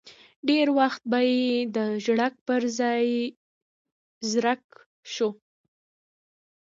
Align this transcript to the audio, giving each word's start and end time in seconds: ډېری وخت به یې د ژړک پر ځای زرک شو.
ډېری 0.47 0.73
وخت 0.79 1.01
به 1.11 1.19
یې 1.31 1.47
د 1.75 1.77
ژړک 2.05 2.33
پر 2.47 2.61
ځای 2.79 3.05
زرک 4.31 4.63
شو. 5.13 5.29